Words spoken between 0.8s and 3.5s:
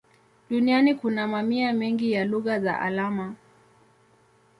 kuna mamia mengi ya lugha za alama.